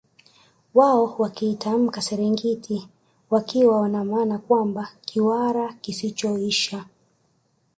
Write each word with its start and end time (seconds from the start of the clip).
Wao 0.73 1.15
wakiitamka 1.19 2.01
Serengiti 2.01 2.87
wakiwa 3.29 3.89
na 3.89 4.03
maana 4.05 4.37
kwamba 4.37 4.89
Kiwara 5.05 5.73
kisichoisha 5.73 6.85